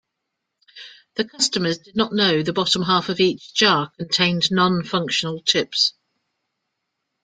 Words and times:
The 1.17 1.25
customers 1.25 1.77
did 1.77 1.95
not 1.95 2.11
know 2.11 2.41
the 2.41 2.53
bottom 2.53 2.81
half 2.81 3.09
of 3.09 3.19
each 3.19 3.53
jar 3.53 3.91
contained 3.99 4.49
non-functional 4.49 5.43
chips. 5.43 5.93